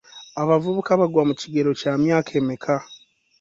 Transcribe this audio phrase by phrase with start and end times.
[0.41, 2.75] Abavubuka bagwa mu kigero kya myaka emeka?